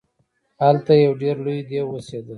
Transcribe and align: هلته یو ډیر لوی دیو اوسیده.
هلته 0.63 0.91
یو 1.03 1.13
ډیر 1.21 1.35
لوی 1.45 1.59
دیو 1.69 1.85
اوسیده. 1.91 2.29